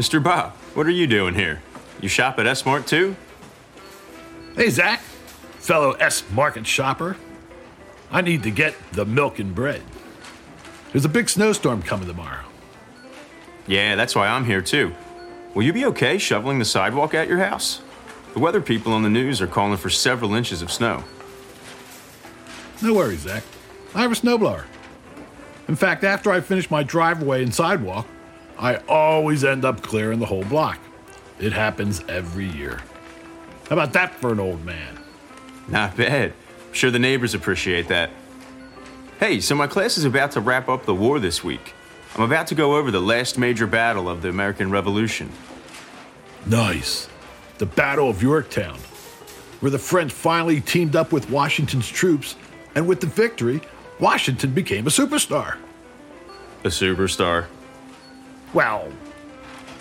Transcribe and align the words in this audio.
Mr. 0.00 0.22
Bob, 0.22 0.52
what 0.72 0.86
are 0.86 0.90
you 0.90 1.06
doing 1.06 1.34
here? 1.34 1.60
You 2.00 2.08
shop 2.08 2.38
at 2.38 2.46
S 2.46 2.64
Mart 2.64 2.86
too? 2.86 3.14
Hey, 4.56 4.70
Zach, 4.70 5.00
fellow 5.58 5.92
S 5.92 6.24
Market 6.30 6.66
shopper. 6.66 7.18
I 8.10 8.22
need 8.22 8.42
to 8.44 8.50
get 8.50 8.74
the 8.92 9.04
milk 9.04 9.38
and 9.38 9.54
bread. 9.54 9.82
There's 10.90 11.04
a 11.04 11.10
big 11.10 11.28
snowstorm 11.28 11.82
coming 11.82 12.08
tomorrow. 12.08 12.46
Yeah, 13.66 13.94
that's 13.94 14.14
why 14.14 14.28
I'm 14.28 14.46
here 14.46 14.62
too. 14.62 14.94
Will 15.52 15.64
you 15.64 15.72
be 15.74 15.84
okay 15.84 16.16
shoveling 16.16 16.58
the 16.58 16.64
sidewalk 16.64 17.12
at 17.12 17.28
your 17.28 17.40
house? 17.40 17.82
The 18.32 18.38
weather 18.38 18.62
people 18.62 18.94
on 18.94 19.02
the 19.02 19.10
news 19.10 19.42
are 19.42 19.46
calling 19.46 19.76
for 19.76 19.90
several 19.90 20.32
inches 20.32 20.62
of 20.62 20.72
snow. 20.72 21.04
No 22.80 22.94
worries, 22.94 23.20
Zach. 23.20 23.42
I 23.94 24.00
have 24.00 24.12
a 24.12 24.14
snowblower. 24.14 24.64
In 25.68 25.76
fact, 25.76 26.04
after 26.04 26.32
I 26.32 26.40
finish 26.40 26.70
my 26.70 26.82
driveway 26.82 27.42
and 27.42 27.54
sidewalk, 27.54 28.06
I 28.60 28.76
always 28.88 29.42
end 29.42 29.64
up 29.64 29.80
clearing 29.80 30.18
the 30.18 30.26
whole 30.26 30.44
block. 30.44 30.78
It 31.38 31.54
happens 31.54 32.04
every 32.08 32.46
year. 32.46 32.82
How 33.70 33.76
about 33.76 33.94
that 33.94 34.14
for 34.16 34.32
an 34.32 34.38
old 34.38 34.62
man? 34.66 34.98
Not 35.66 35.96
bad. 35.96 36.34
I'm 36.68 36.74
sure 36.74 36.90
the 36.90 36.98
neighbors 36.98 37.32
appreciate 37.32 37.88
that. 37.88 38.10
Hey, 39.18 39.40
so 39.40 39.54
my 39.54 39.66
class 39.66 39.96
is 39.96 40.04
about 40.04 40.32
to 40.32 40.40
wrap 40.40 40.68
up 40.68 40.84
the 40.84 40.94
war 40.94 41.18
this 41.18 41.42
week. 41.42 41.72
I'm 42.14 42.22
about 42.22 42.48
to 42.48 42.54
go 42.54 42.76
over 42.76 42.90
the 42.90 43.00
last 43.00 43.38
major 43.38 43.66
battle 43.66 44.10
of 44.10 44.20
the 44.20 44.28
American 44.28 44.70
Revolution. 44.70 45.30
Nice. 46.44 47.08
The 47.56 47.66
Battle 47.66 48.10
of 48.10 48.22
Yorktown, 48.22 48.78
where 49.60 49.70
the 49.70 49.78
French 49.78 50.12
finally 50.12 50.60
teamed 50.60 50.96
up 50.96 51.12
with 51.12 51.30
Washington's 51.30 51.88
troops, 51.88 52.36
and 52.74 52.86
with 52.86 53.00
the 53.00 53.06
victory, 53.06 53.62
Washington 53.98 54.52
became 54.52 54.86
a 54.86 54.90
superstar. 54.90 55.56
A 56.64 56.68
superstar. 56.68 57.46
Well, 58.52 58.90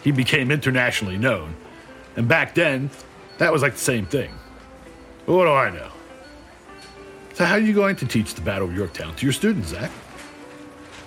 he 0.03 0.12
became 0.12 0.52
internationally 0.52 1.17
known, 1.17 1.56
and 2.16 2.28
back 2.28 2.56
then, 2.56 2.89
that 3.38 3.52
was 3.52 3.62
like 3.62 3.73
the 3.73 3.80
same 3.80 4.06
thing. 4.06 4.31
But 5.25 5.36
what 5.36 5.45
do 5.45 5.52
I 5.52 5.70
know? 5.70 5.89
So, 7.34 7.45
how 7.45 7.53
are 7.53 7.59
you 7.59 7.73
going 7.73 7.95
to 7.97 8.06
teach 8.06 8.34
the 8.34 8.42
Battle 8.42 8.67
of 8.67 8.75
Yorktown 8.75 9.16
to 9.16 9.25
your 9.25 9.34
students, 9.34 9.70
Zach? 9.70 9.92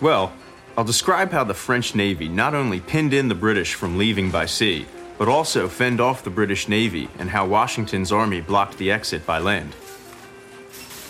Well, 0.00 0.32
I'll 0.76 0.84
describe 0.84 1.30
how 1.30 1.44
the 1.44 1.54
French 1.54 1.94
Navy 1.94 2.28
not 2.28 2.54
only 2.54 2.80
pinned 2.80 3.12
in 3.12 3.28
the 3.28 3.34
British 3.34 3.74
from 3.74 3.98
leaving 3.98 4.30
by 4.30 4.46
sea, 4.46 4.86
but 5.18 5.28
also 5.28 5.68
fend 5.68 6.00
off 6.00 6.24
the 6.24 6.30
British 6.30 6.68
Navy 6.68 7.08
and 7.18 7.28
how 7.28 7.46
Washington's 7.46 8.10
army 8.10 8.40
blocked 8.40 8.78
the 8.78 8.90
exit 8.90 9.26
by 9.26 9.38
land. 9.38 9.74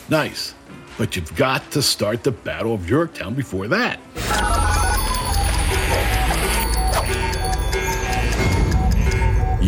Nice. 0.08 0.54
But 0.98 1.16
you've 1.16 1.34
got 1.36 1.70
to 1.70 1.82
start 1.82 2.24
the 2.24 2.32
Battle 2.32 2.74
of 2.74 2.88
Yorktown 2.90 3.34
before 3.34 3.68
that. 3.68 3.98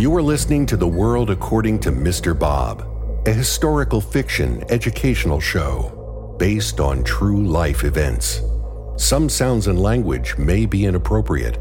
You 0.05 0.15
are 0.17 0.23
listening 0.23 0.67
to 0.67 0.77
The 0.77 0.87
World 0.87 1.31
According 1.31 1.79
to 1.79 1.91
Mr. 1.91 2.39
Bob, 2.39 2.87
a 3.27 3.33
historical 3.33 4.03
fiction 4.03 4.63
educational 4.69 5.41
show 5.41 6.37
based 6.39 6.79
on 6.79 7.03
true 7.05 7.43
life 7.47 7.85
events. 7.85 8.43
Some 8.99 9.31
sounds 9.31 9.67
and 9.67 9.81
language 9.81 10.37
may 10.37 10.67
be 10.67 10.85
inappropriate. 10.85 11.59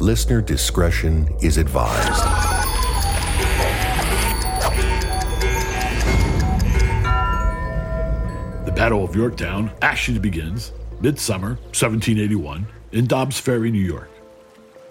Listener 0.00 0.42
discretion 0.42 1.32
is 1.40 1.56
advised. 1.56 2.20
The 8.66 8.72
Battle 8.74 9.04
of 9.04 9.14
Yorktown 9.14 9.70
actually 9.82 10.18
begins 10.18 10.72
midsummer 11.00 11.50
1781 11.66 12.66
in 12.90 13.06
Dobbs 13.06 13.38
Ferry, 13.38 13.70
New 13.70 13.78
York, 13.78 14.10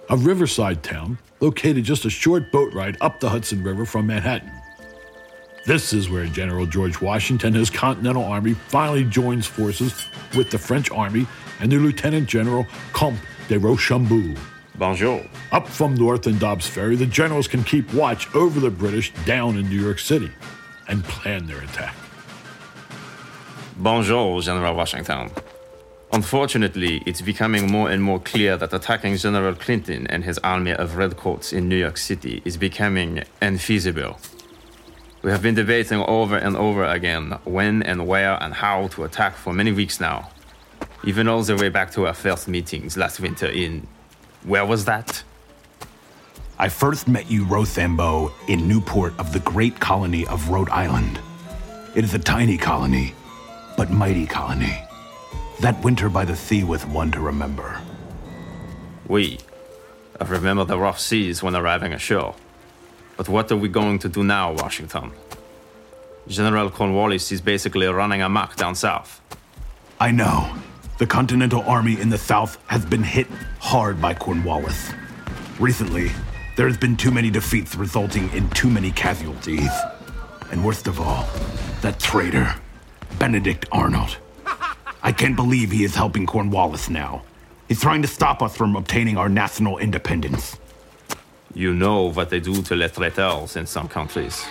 a 0.10 0.18
riverside 0.18 0.84
town 0.84 1.18
located 1.40 1.84
just 1.84 2.06
a 2.06 2.10
short 2.10 2.52
boat 2.52 2.74
ride 2.74 2.98
up 3.02 3.20
the 3.20 3.30
Hudson 3.30 3.64
River 3.64 3.86
from 3.86 4.08
Manhattan. 4.08 4.52
This 5.66 5.92
is 5.92 6.10
where 6.10 6.26
General 6.26 6.66
George 6.66 7.02
Washington 7.02 7.48
and 7.48 7.58
his 7.58 7.70
Continental 7.70 8.24
Army 8.24 8.54
finally 8.54 9.04
joins 9.04 9.46
forces 9.46 10.06
with 10.36 10.50
the 10.50 10.58
French 10.58 10.90
Army 10.92 11.28
and 11.60 11.72
their 11.72 11.80
Lieutenant 11.80 12.30
General 12.30 12.66
Comte 12.94 13.20
de 13.50 13.60
Rochambeau. 13.60 14.34
Bonjour. 14.76 15.26
Up 15.52 15.68
from 15.68 15.96
north 15.96 16.28
in 16.28 16.38
Dobbs 16.38 16.68
Ferry, 16.68 16.96
the 16.96 17.06
generals 17.06 17.48
can 17.48 17.64
keep 17.64 17.94
watch 17.94 18.34
over 18.34 18.60
the 18.60 18.70
British 18.70 19.14
down 19.26 19.58
in 19.58 19.68
New 19.68 19.82
York 19.82 20.00
City 20.00 20.32
and 20.88 21.04
plan 21.04 21.48
their 21.48 21.60
attack. 21.60 21.96
Bonjour, 23.78 24.42
General 24.42 24.76
Washington. 24.76 25.30
Unfortunately, 26.14 27.04
it's 27.06 27.22
becoming 27.22 27.70
more 27.70 27.92
and 27.92 28.02
more 28.02 28.20
clear 28.20 28.56
that 28.56 28.74
attacking 28.74 29.18
General 29.18 29.54
Clinton 29.54 30.08
and 30.08 30.24
his 30.24 30.38
army 30.40 30.72
of 30.72 30.96
redcoats 30.96 31.52
in 31.52 31.68
New 31.68 31.76
York 31.76 31.98
City 31.98 32.42
is 32.46 32.56
becoming 32.56 33.24
unfeasible. 33.42 34.18
We 35.22 35.32
have 35.32 35.42
been 35.42 35.56
debating 35.56 36.00
over 36.04 36.38
and 36.38 36.56
over 36.56 36.86
again 36.86 37.38
when 37.44 37.84
and 37.84 38.08
where 38.08 38.42
and 38.42 38.54
how 38.54 38.88
to 38.90 39.04
attack 39.04 39.36
for 39.36 39.52
many 39.52 39.74
weeks 39.74 40.00
now. 40.00 40.30
Even 41.04 41.28
all 41.28 41.44
the 41.44 41.58
way 41.58 41.68
back 41.68 41.92
to 41.92 42.08
our 42.08 42.14
first 42.14 42.48
meetings 42.48 42.96
last 42.96 43.20
winter 43.20 43.48
in. 43.48 43.86
Where 44.44 44.66
was 44.66 44.86
that? 44.86 45.24
I 46.58 46.70
first 46.70 47.10
met 47.10 47.30
you, 47.30 47.46
Rochambeau, 47.46 48.32
in 48.48 48.66
Newport 48.66 49.14
of 49.20 49.34
the 49.34 49.42
great 49.42 49.80
colony 49.82 50.26
of 50.28 50.50
Rhode 50.50 50.70
Island. 50.70 51.20
It 51.96 52.06
is 52.06 52.14
a 52.14 52.20
tiny 52.20 52.58
colony, 52.58 53.14
but 53.76 53.92
mighty 53.92 54.26
colony. 54.26 54.87
That 55.60 55.84
winter 55.84 56.08
by 56.08 56.24
the 56.24 56.36
sea 56.36 56.64
was 56.64 56.86
one 56.86 57.12
to 57.12 57.20
remember. 57.20 57.82
We. 59.08 59.40
I 60.22 60.26
remember 60.26 60.66
the 60.66 60.78
rough 60.78 61.00
seas 61.00 61.42
when 61.42 61.56
arriving 61.56 61.94
ashore. 61.94 62.36
But 63.18 63.28
what 63.28 63.52
are 63.52 63.58
we 63.58 63.68
going 63.68 63.98
to 64.00 64.10
do 64.10 64.24
now, 64.24 64.54
Washington? 64.54 65.12
General 66.28 66.70
Cornwallis 66.70 67.32
is 67.32 67.42
basically 67.42 67.88
running 67.88 68.22
amok 68.22 68.56
down 68.56 68.76
south. 68.76 69.20
I 70.00 70.12
know. 70.12 70.54
The 71.00 71.08
Continental 71.08 71.64
Army 71.64 72.00
in 72.00 72.10
the 72.10 72.18
South 72.18 72.58
has 72.68 72.86
been 72.86 73.04
hit 73.04 73.28
hard 73.60 74.00
by 74.00 74.14
Cornwallis. 74.14 74.92
Recently, 75.60 76.12
there 76.56 76.68
has 76.68 76.78
been 76.78 76.96
too 76.96 77.12
many 77.12 77.32
defeats 77.32 77.76
resulting 77.76 78.32
in 78.32 78.48
too 78.52 78.70
many 78.70 78.92
casualties. 78.92 79.72
And 80.52 80.64
worst 80.64 80.88
of 80.88 81.00
all, 81.00 81.28
that 81.82 82.00
traitor, 82.00 82.54
Benedict 83.18 83.66
Arnold. 83.72 84.18
I 85.04 85.12
can't 85.12 85.36
believe 85.36 85.72
he 85.72 85.84
is 85.84 85.96
helping 85.96 86.26
Cornwallis 86.26 86.90
now. 86.90 87.24
He's 87.68 87.82
trying 87.82 88.02
to 88.02 88.08
stop 88.08 88.42
us 88.42 88.56
from 88.56 88.76
obtaining 88.76 89.18
our 89.18 89.30
national 89.30 89.78
independence. 89.78 90.58
You 91.54 91.74
know 91.74 92.12
what 92.12 92.30
they 92.30 92.40
do 92.40 92.62
to 92.64 92.76
les 92.76 92.92
traiteurs 92.92 93.56
in 93.56 93.66
some 93.66 93.88
countries. 93.88 94.46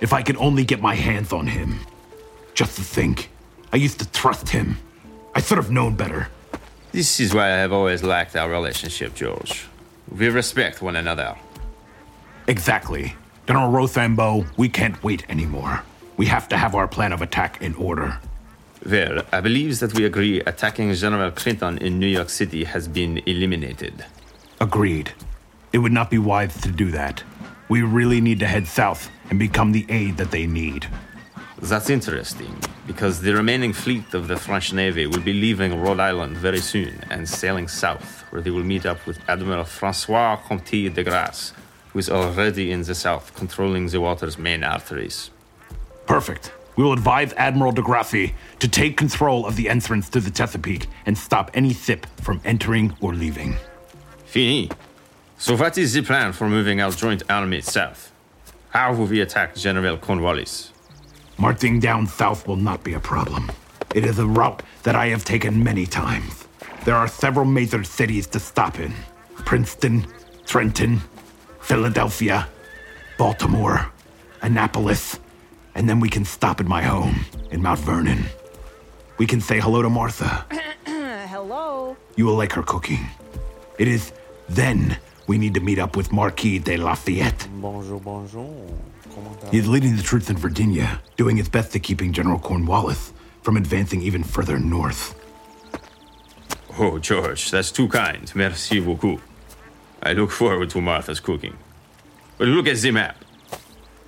If 0.00 0.12
I 0.12 0.22
could 0.22 0.36
only 0.36 0.64
get 0.64 0.80
my 0.80 0.94
hands 0.94 1.32
on 1.32 1.46
him. 1.46 1.78
Just 2.54 2.76
to 2.76 2.82
think, 2.82 3.30
I 3.72 3.76
used 3.76 3.98
to 4.00 4.10
trust 4.12 4.48
him. 4.48 4.76
I 5.34 5.40
should 5.40 5.58
have 5.58 5.70
known 5.70 5.94
better. 5.94 6.28
This 6.92 7.18
is 7.18 7.34
why 7.34 7.46
I 7.46 7.56
have 7.56 7.72
always 7.72 8.02
liked 8.02 8.36
our 8.36 8.48
relationship, 8.50 9.14
George. 9.14 9.66
We 10.08 10.28
respect 10.28 10.80
one 10.82 10.96
another. 10.96 11.36
Exactly. 12.46 13.14
General 13.46 13.70
Rochambeau, 13.70 14.46
we 14.56 14.68
can't 14.68 15.02
wait 15.02 15.28
anymore. 15.28 15.82
We 16.16 16.26
have 16.26 16.48
to 16.48 16.56
have 16.56 16.74
our 16.74 16.86
plan 16.86 17.12
of 17.12 17.22
attack 17.22 17.60
in 17.62 17.74
order. 17.74 18.18
Well, 18.86 19.22
I 19.32 19.40
believe 19.40 19.80
that 19.80 19.94
we 19.94 20.04
agree 20.04 20.40
attacking 20.40 20.92
General 20.92 21.30
Clinton 21.30 21.78
in 21.78 21.98
New 21.98 22.06
York 22.06 22.28
City 22.28 22.64
has 22.64 22.86
been 22.86 23.18
eliminated. 23.26 24.04
Agreed. 24.60 25.12
It 25.72 25.78
would 25.78 25.92
not 25.92 26.10
be 26.10 26.18
wise 26.18 26.60
to 26.60 26.70
do 26.70 26.90
that. 26.90 27.22
We 27.68 27.80
really 27.80 28.20
need 28.20 28.40
to 28.40 28.46
head 28.46 28.66
south 28.66 29.10
and 29.30 29.38
become 29.38 29.72
the 29.72 29.86
aid 29.88 30.18
that 30.18 30.30
they 30.30 30.46
need. 30.46 30.86
That's 31.62 31.88
interesting, 31.88 32.54
because 32.86 33.22
the 33.22 33.34
remaining 33.34 33.72
fleet 33.72 34.12
of 34.12 34.28
the 34.28 34.36
French 34.36 34.74
Navy 34.74 35.06
will 35.06 35.22
be 35.22 35.32
leaving 35.32 35.80
Rhode 35.80 36.00
Island 36.00 36.36
very 36.36 36.60
soon 36.60 37.00
and 37.08 37.26
sailing 37.26 37.68
south, 37.68 38.24
where 38.30 38.42
they 38.42 38.50
will 38.50 38.64
meet 38.64 38.84
up 38.84 39.06
with 39.06 39.18
Admiral 39.30 39.64
Francois 39.64 40.36
Comte 40.36 40.92
de 40.92 41.02
Grasse, 41.02 41.54
who 41.92 41.98
is 41.98 42.10
already 42.10 42.70
in 42.70 42.82
the 42.82 42.94
south, 42.94 43.34
controlling 43.34 43.86
the 43.86 44.00
water's 44.00 44.36
main 44.36 44.62
arteries. 44.62 45.30
Perfect. 46.06 46.52
We 46.76 46.84
will 46.84 46.92
advise 46.92 47.32
Admiral 47.34 47.72
de 47.72 47.82
Grasse 47.82 48.32
to 48.58 48.68
take 48.68 48.96
control 48.96 49.46
of 49.46 49.56
the 49.56 49.68
entrance 49.68 50.08
to 50.10 50.20
the 50.20 50.30
Chesapeake 50.30 50.88
and 51.06 51.16
stop 51.16 51.50
any 51.54 51.72
ship 51.72 52.06
from 52.20 52.40
entering 52.44 52.96
or 53.00 53.14
leaving. 53.14 53.56
Fini. 54.24 54.70
So, 55.38 55.56
what 55.56 55.78
is 55.78 55.92
the 55.92 56.02
plan 56.02 56.32
for 56.32 56.48
moving 56.48 56.80
our 56.80 56.90
joint 56.90 57.22
army 57.28 57.60
south? 57.60 58.12
How 58.70 58.92
will 58.92 59.06
we 59.06 59.20
attack 59.20 59.54
General 59.54 59.96
Cornwallis? 59.96 60.72
Marching 61.38 61.80
down 61.80 62.06
south 62.06 62.46
will 62.48 62.56
not 62.56 62.82
be 62.82 62.94
a 62.94 63.00
problem. 63.00 63.50
It 63.94 64.04
is 64.04 64.18
a 64.18 64.26
route 64.26 64.62
that 64.82 64.96
I 64.96 65.06
have 65.08 65.24
taken 65.24 65.62
many 65.62 65.86
times. 65.86 66.48
There 66.84 66.96
are 66.96 67.08
several 67.08 67.44
major 67.46 67.84
cities 67.84 68.26
to 68.28 68.40
stop 68.40 68.78
in 68.80 68.92
Princeton, 69.44 70.06
Trenton, 70.46 71.00
Philadelphia, 71.60 72.48
Baltimore, 73.16 73.90
Annapolis, 74.42 75.18
and 75.74 75.88
then 75.88 76.00
we 76.00 76.08
can 76.08 76.24
stop 76.24 76.60
at 76.60 76.66
my 76.66 76.82
home 76.82 77.24
in 77.50 77.62
Mount 77.62 77.80
Vernon. 77.80 78.24
We 79.18 79.26
can 79.26 79.40
say 79.40 79.60
hello 79.60 79.82
to 79.82 79.90
Martha. 79.90 80.44
Hello. 80.86 81.96
You 82.16 82.26
will 82.26 82.36
like 82.36 82.52
her 82.52 82.62
cooking. 82.62 83.06
It 83.78 83.88
is 83.88 84.12
then 84.48 84.98
we 85.26 85.38
need 85.38 85.54
to 85.54 85.60
meet 85.60 85.78
up 85.78 85.96
with 85.96 86.12
Marquis 86.12 86.58
de 86.58 86.76
Lafayette. 86.76 87.48
Bonjour, 87.60 88.00
bonjour. 88.00 88.68
Comment 89.14 89.36
He 89.50 89.58
is 89.58 89.68
leading 89.68 89.96
the 89.96 90.02
troops 90.02 90.30
in 90.30 90.36
Virginia, 90.36 91.00
doing 91.16 91.36
his 91.36 91.48
best 91.48 91.72
to 91.72 91.78
keeping 91.80 92.12
General 92.12 92.38
Cornwallis 92.38 93.12
from 93.42 93.56
advancing 93.56 94.02
even 94.02 94.22
further 94.22 94.58
north. 94.58 95.14
Oh, 96.78 96.98
George, 96.98 97.50
that's 97.50 97.70
too 97.70 97.88
kind. 97.88 98.30
Merci 98.34 98.80
beaucoup. 98.80 99.20
I 100.02 100.12
look 100.12 100.30
forward 100.30 100.70
to 100.70 100.80
Martha's 100.80 101.20
cooking. 101.20 101.56
But 102.36 102.48
look 102.48 102.66
at 102.66 102.76
the 102.76 102.90
map. 102.90 103.16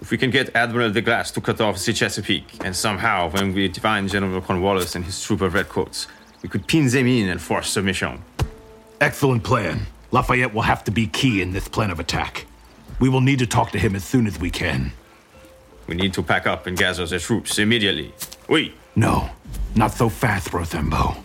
If 0.00 0.10
we 0.10 0.19
can 0.19 0.31
get 0.31 0.54
Admiral 0.54 0.93
de 0.93 1.00
Grasse 1.00 1.31
to 1.32 1.40
cut 1.40 1.60
off 1.60 1.82
the 1.84 1.93
Chesapeake, 1.93 2.64
and 2.64 2.76
somehow, 2.76 3.31
when 3.31 3.54
we 3.54 3.69
find 3.69 4.10
General 4.10 4.40
Cornwallis 4.40 4.94
and 4.94 5.04
his 5.04 5.22
troop 5.22 5.40
of 5.40 5.54
redcoats, 5.54 6.06
we 6.43 6.48
could 6.48 6.66
pin 6.66 6.88
them 6.88 7.06
in 7.06 7.28
and 7.28 7.40
force 7.40 7.70
submission. 7.70 8.22
Excellent 9.00 9.43
plan. 9.43 9.87
Lafayette 10.12 10.54
will 10.54 10.62
have 10.62 10.84
to 10.84 10.90
be 10.90 11.06
key 11.06 11.40
in 11.40 11.52
this 11.52 11.66
plan 11.66 11.90
of 11.90 11.98
attack. 11.98 12.46
We 13.00 13.08
will 13.08 13.20
need 13.20 13.38
to 13.40 13.46
talk 13.46 13.70
to 13.72 13.78
him 13.78 13.96
as 13.96 14.04
soon 14.04 14.26
as 14.26 14.38
we 14.38 14.50
can. 14.50 14.93
We 15.87 15.94
need 15.94 16.14
to 16.14 16.22
pack 16.22 16.46
up 16.46 16.66
and 16.66 16.76
gather 16.76 17.06
the 17.06 17.19
troops 17.19 17.58
immediately. 17.58 18.12
Oui. 18.48 18.75
No, 18.94 19.31
not 19.75 19.93
so 19.93 20.08
fast, 20.08 20.52
Rochambeau. 20.52 21.16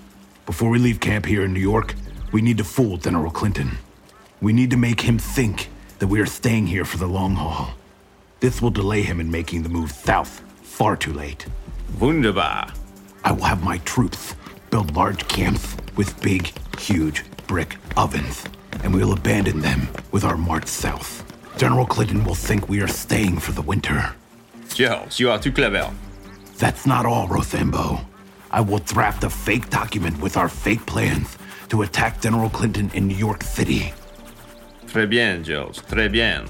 Before 0.45 0.69
we 0.69 0.79
leave 0.79 1.00
camp 1.00 1.25
here 1.25 1.44
in 1.44 1.53
New 1.53 1.62
York, 1.62 1.94
we 2.31 2.41
need 2.41 2.57
to 2.57 2.63
fool 2.63 2.97
General 2.97 3.31
Clinton. 3.31 3.77
We 4.41 4.53
need 4.53 4.71
to 4.71 4.77
make 4.77 5.01
him 5.01 5.18
think 5.18 5.69
that 6.00 6.07
we 6.07 6.19
are 6.19 6.25
staying 6.25 6.68
here 6.68 6.85
for 6.85 6.97
the 6.97 7.07
long 7.07 7.35
haul. 7.35 7.71
This 8.41 8.59
will 8.59 8.71
delay 8.71 9.03
him 9.03 9.19
in 9.19 9.29
making 9.29 9.61
the 9.61 9.69
move 9.69 9.91
south 9.91 10.41
far 10.63 10.97
too 10.97 11.13
late. 11.13 11.45
Wunderbar. 11.99 12.73
I 13.23 13.31
will 13.31 13.43
have 13.43 13.63
my 13.63 13.77
troops 13.79 14.35
build 14.71 14.95
large 14.95 15.27
camps 15.27 15.77
with 15.95 16.19
big, 16.23 16.51
huge 16.79 17.23
brick 17.45 17.77
ovens, 17.95 18.43
and 18.83 18.91
we 18.91 19.03
will 19.03 19.13
abandon 19.13 19.59
them 19.59 19.88
with 20.11 20.23
our 20.23 20.38
march 20.38 20.65
south. 20.65 21.23
General 21.57 21.85
Clinton 21.85 22.23
will 22.23 22.33
think 22.33 22.67
we 22.67 22.81
are 22.81 22.88
staying 22.88 23.38
for 23.38 23.51
the 23.51 23.61
winter. 23.61 24.15
George, 24.73 25.19
you 25.19 25.29
are 25.29 25.37
too 25.37 25.51
clever. 25.51 25.91
That's 26.57 26.87
not 26.87 27.05
all, 27.05 27.27
Rochambeau. 27.27 28.01
I 28.49 28.61
will 28.61 28.79
draft 28.79 29.23
a 29.23 29.29
fake 29.29 29.69
document 29.69 30.19
with 30.19 30.35
our 30.35 30.49
fake 30.49 30.87
plans 30.87 31.37
to 31.69 31.83
attack 31.83 32.21
General 32.21 32.49
Clinton 32.49 32.89
in 32.95 33.07
New 33.07 33.15
York 33.15 33.44
City. 33.44 33.94
Très 34.87 35.07
bien, 35.07 35.44
George. 35.44 35.79
Très 35.81 36.11
bien. 36.11 36.47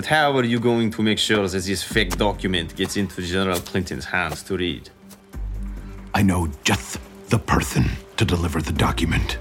But 0.00 0.06
how 0.06 0.34
are 0.38 0.44
you 0.44 0.58
going 0.58 0.90
to 0.92 1.02
make 1.02 1.18
sure 1.18 1.46
that 1.46 1.62
this 1.62 1.82
fake 1.82 2.16
document 2.16 2.74
gets 2.74 2.96
into 2.96 3.20
General 3.20 3.60
Clinton's 3.60 4.06
hands 4.06 4.42
to 4.44 4.56
read? 4.56 4.88
I 6.14 6.22
know 6.22 6.48
just 6.64 6.98
the 7.28 7.38
person 7.38 7.84
to 8.16 8.24
deliver 8.24 8.62
the 8.62 8.72
document. 8.72 9.36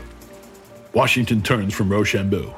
Washington 0.92 1.42
turns 1.42 1.74
from 1.74 1.90
Rochambeau, 1.90 2.54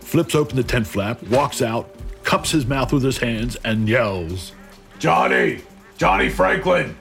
flips 0.00 0.34
open 0.34 0.56
the 0.56 0.62
tent 0.62 0.86
flap, 0.86 1.22
walks 1.24 1.60
out, 1.60 1.94
cups 2.24 2.52
his 2.52 2.64
mouth 2.64 2.94
with 2.94 3.02
his 3.02 3.18
hands, 3.18 3.58
and 3.62 3.86
yells, 3.86 4.52
Johnny! 4.98 5.60
Johnny 5.98 6.30
Franklin! 6.30 6.96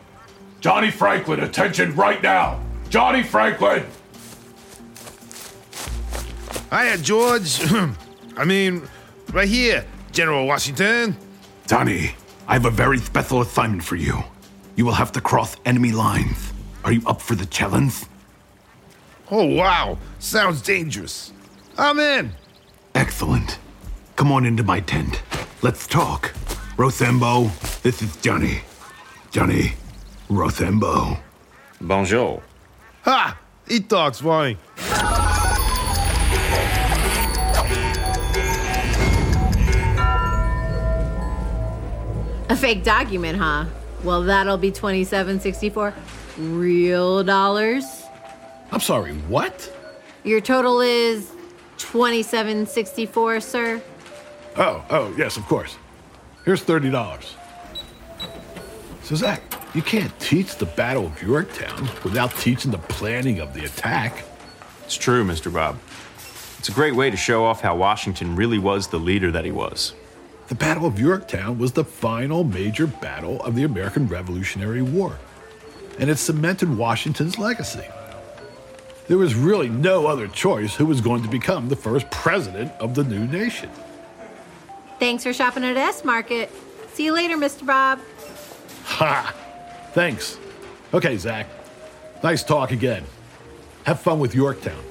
Johnny 0.60 0.92
Franklin, 0.92 1.40
attention 1.40 1.96
right 1.96 2.22
now! 2.22 2.60
Johnny 2.90 3.24
Franklin! 3.24 3.86
Hiya, 6.70 6.98
George. 6.98 7.62
I 8.38 8.44
mean, 8.44 8.82
right 9.36 9.50
here, 9.50 9.86
General 10.14 10.48
Washington. 10.48 11.18
Johnny, 11.68 12.16
I 12.48 12.54
have 12.54 12.64
a 12.64 12.70
very 12.70 13.00
special 13.00 13.42
assignment 13.42 13.84
for 13.84 13.98
you. 13.98 14.24
You 14.78 14.86
will 14.86 14.94
have 14.94 15.12
to 15.12 15.22
cross 15.22 15.58
enemy 15.66 15.92
lines. 15.92 16.54
Are 16.86 16.94
you 16.94 17.02
up 17.06 17.22
for 17.22 17.36
the 17.36 17.46
challenge? 17.46 18.06
Oh, 19.30 19.46
wow. 19.46 19.98
Sounds 20.20 20.62
dangerous. 20.62 21.34
I'm 21.78 22.00
in. 22.00 22.32
Excellent. 22.94 23.60
Come 24.16 24.32
on 24.32 24.46
into 24.46 24.64
my 24.64 24.80
tent. 24.80 25.22
Let's 25.62 25.86
talk. 25.86 26.34
Rochambeau, 26.78 27.52
this 27.84 28.02
is 28.02 28.16
Johnny. 28.18 28.62
Johnny, 29.32 29.74
Rochambeau. 30.30 31.18
Bonjour. 31.82 32.42
Ha! 33.04 33.38
He 33.68 33.82
talks 33.82 34.22
funny. 34.22 34.58
A 42.56 42.58
fake 42.58 42.86
document, 42.86 43.38
huh? 43.38 43.66
Well, 44.02 44.24
that'll 44.24 44.58
be 44.58 44.72
2764 44.72 45.94
real 46.38 47.22
dollars. 47.22 47.84
I'm 48.72 48.80
sorry, 48.80 49.12
what? 49.28 49.70
Your 50.24 50.40
total 50.40 50.80
is 50.80 51.34
2764, 51.80 53.42
sir. 53.42 53.82
Oh, 54.56 54.86
oh, 54.90 55.14
yes, 55.18 55.36
of 55.36 55.44
course. 55.48 55.76
Here's 56.46 56.64
$30. 56.64 57.26
So, 59.04 59.16
Zach, 59.16 59.42
you 59.74 59.82
can't 59.82 60.18
teach 60.22 60.56
the 60.56 60.66
Battle 60.66 61.08
of 61.08 61.22
Yorktown 61.22 61.90
without 62.06 62.32
teaching 62.38 62.72
the 62.72 62.78
planning 62.78 63.42
of 63.42 63.54
the 63.54 63.66
attack. 63.66 64.24
It's 64.86 64.96
true, 64.96 65.26
Mr. 65.26 65.52
Bob. 65.52 65.78
It's 66.60 66.70
a 66.70 66.72
great 66.72 66.96
way 66.96 67.12
to 67.12 67.18
show 67.18 67.44
off 67.44 67.60
how 67.60 67.76
Washington 67.76 68.34
really 68.34 68.60
was 68.60 68.88
the 68.88 68.98
leader 68.98 69.30
that 69.32 69.44
he 69.44 69.52
was. 69.52 69.94
The 70.48 70.56
Battle 70.56 70.86
of 70.86 71.00
Yorktown 71.00 71.58
was 71.58 71.72
the 71.72 71.84
final 71.84 72.44
major 72.44 72.86
battle 72.86 73.42
of 73.42 73.56
the 73.56 73.64
American 73.64 74.08
Revolutionary 74.08 74.84
War, 74.84 75.18
and 75.98 76.08
it 76.08 76.18
cemented 76.18 76.78
Washington's 76.78 77.40
legacy. 77.40 77.86
There 79.08 79.18
was 79.18 79.34
really 79.34 79.70
no 79.70 80.06
other 80.06 80.28
choice 80.28 80.76
who 80.76 80.86
was 80.86 81.02
going 81.02 81.24
to 81.24 81.30
become 81.30 81.70
the 81.70 81.76
first 81.76 82.10
president 82.12 82.72
of 82.74 82.94
the 82.94 83.04
new 83.04 83.26
nation. 83.26 83.72
Thanks 85.00 85.24
for 85.24 85.34
shopping 85.34 85.64
at 85.64 85.78
S 85.78 86.06
Market. 86.06 86.52
See 86.94 87.06
you 87.06 87.14
later, 87.14 87.38
Mr. 87.38 87.66
Bob. 87.66 88.00
Ha! 88.84 89.34
Thanks. 89.94 90.38
Okay, 90.94 91.18
Zach. 91.18 91.48
Nice 92.24 92.44
talk 92.44 92.72
again. 92.72 93.04
Have 93.86 94.00
fun 94.00 94.20
with 94.20 94.36
Yorktown. 94.36 94.84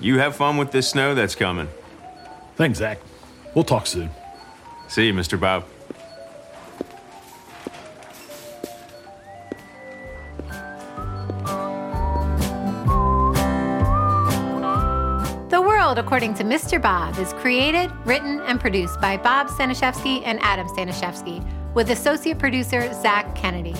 You 0.00 0.18
have 0.18 0.36
fun 0.36 0.56
with 0.56 0.70
this 0.70 0.88
snow 0.88 1.16
that's 1.16 1.34
coming. 1.34 1.68
Thanks, 2.54 2.78
Zach. 2.78 2.98
We'll 3.54 3.64
talk 3.64 3.86
soon. 3.86 4.10
See 4.90 5.06
you, 5.06 5.14
Mr. 5.14 5.38
Bob. 5.38 5.64
The 15.48 15.62
World 15.62 15.98
According 15.98 16.34
to 16.34 16.42
Mr. 16.42 16.82
Bob 16.82 17.16
is 17.18 17.32
created, 17.34 17.92
written, 18.04 18.40
and 18.40 18.58
produced 18.58 19.00
by 19.00 19.16
Bob 19.16 19.46
Staniszewski 19.46 20.22
and 20.24 20.40
Adam 20.42 20.66
Staniszewski, 20.66 21.40
with 21.72 21.90
associate 21.90 22.40
producer 22.40 22.92
Zach 22.92 23.32
Kennedy. 23.36 23.76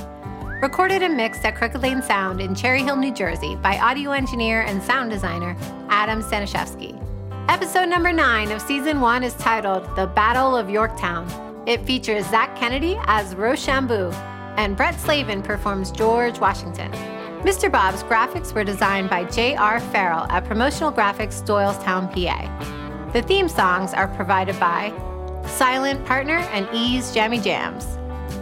Recorded 0.63 1.03
and 1.03 1.17
mixed 1.17 1.45
at 1.45 1.57
Crooked 1.57 1.83
Lane 1.83 2.03
Sound 2.03 2.41
in 2.41 2.55
Cherry 2.55 2.85
Hill, 2.85 2.95
New 2.95 3.13
Jersey 3.13 3.57
by 3.57 3.79
audio 3.79 4.13
engineer 4.13 4.63
and 4.63 4.81
sound 4.81 5.11
designer 5.11 5.57
Adam 5.89 6.23
Staniszewski. 6.23 7.10
Episode 7.49 7.89
number 7.89 8.13
nine 8.13 8.53
of 8.53 8.61
season 8.61 9.01
one 9.01 9.25
is 9.25 9.35
titled 9.35 9.85
The 9.97 10.07
Battle 10.07 10.57
of 10.57 10.71
Yorktown. 10.71 11.27
It 11.67 11.85
features 11.85 12.25
Zach 12.27 12.55
Kennedy 12.57 12.97
as 13.05 13.35
Rochambeau, 13.35 14.11
and 14.57 14.77
Brett 14.77 14.99
Slavin 15.01 15.43
performs 15.43 15.91
George 15.91 16.39
Washington. 16.39 16.93
Mr. 17.43 17.69
Bob's 17.71 18.03
graphics 18.05 18.55
were 18.55 18.65
designed 18.65 19.11
by 19.11 19.25
J.R. 19.25 19.81
Farrell 19.81 20.27
at 20.31 20.45
Promotional 20.45 20.93
Graphics, 20.93 21.45
Doylestown, 21.45 22.11
PA. 22.13 23.11
The 23.13 23.23
theme 23.23 23.49
songs 23.49 23.93
are 23.95 24.09
provided 24.09 24.59
by 24.61 24.93
Silent 25.47 26.05
Partner 26.05 26.39
and 26.53 26.69
Ease 26.73 27.13
Jammy 27.13 27.41
Jams. 27.41 27.87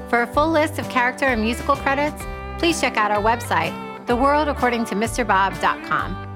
For 0.08 0.22
a 0.22 0.26
full 0.26 0.50
list 0.50 0.78
of 0.78 0.88
character 0.88 1.26
and 1.26 1.42
musical 1.42 1.76
credits, 1.76 2.24
please 2.58 2.80
check 2.80 2.96
out 2.96 3.10
our 3.10 3.22
website, 3.22 3.74
theworldaccordingtomrbob.com. 4.06 6.27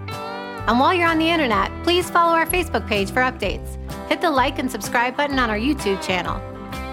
And 0.66 0.78
while 0.78 0.94
you're 0.94 1.08
on 1.08 1.18
the 1.18 1.28
internet, 1.28 1.70
please 1.82 2.08
follow 2.08 2.34
our 2.34 2.46
Facebook 2.46 2.86
page 2.86 3.10
for 3.10 3.20
updates. 3.20 3.76
Hit 4.08 4.20
the 4.20 4.30
like 4.30 4.58
and 4.58 4.70
subscribe 4.70 5.16
button 5.16 5.38
on 5.38 5.50
our 5.50 5.58
YouTube 5.58 6.00
channel. 6.02 6.40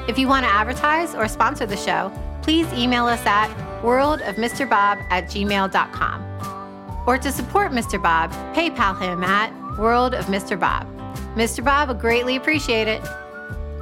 If 0.10 0.18
you 0.18 0.28
want 0.28 0.44
to 0.46 0.52
advertise 0.52 1.14
or 1.14 1.28
sponsor 1.28 1.68
the 1.68 1.78
show, 1.78 2.12
please 2.42 2.72
email 2.74 3.06
us 3.06 3.24
at 3.26 3.50
worldofmrbob 3.84 5.06
at 5.12 5.26
gmail.com. 5.26 7.04
Or 7.06 7.18
to 7.18 7.32
support 7.32 7.72
Mr. 7.72 8.02
Bob, 8.02 8.32
PayPal 8.56 9.00
him 9.00 9.24
at 9.24 9.54
worldofmrbob. 9.78 11.36
Mr. 11.36 11.64
Bob 11.64 11.90
would 11.90 12.00
greatly 12.00 12.38
appreciate 12.38 12.88
it. 12.88 13.02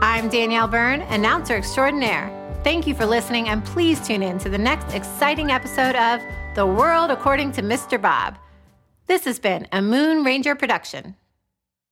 I'm 0.02 0.28
Danielle 0.28 0.68
Byrne, 0.68 1.02
announcer 1.04 1.56
extraordinaire. 1.56 2.30
Thank 2.64 2.88
you 2.88 2.94
for 2.94 3.06
listening, 3.06 3.48
and 3.48 3.64
please 3.64 4.06
tune 4.06 4.22
in 4.22 4.38
to 4.40 4.50
the 4.50 4.58
next 4.58 4.94
exciting 4.94 5.52
episode 5.52 5.96
of 5.96 6.22
The 6.56 6.66
World 6.66 7.10
According 7.10 7.54
to 7.54 7.62
Mr. 7.62 8.02
Bob. 8.02 8.38
This 9.08 9.24
has 9.24 9.40
been 9.40 9.70
a 9.72 9.82
Moon 9.82 10.26
Ranger 10.26 10.54
production. 10.54 11.16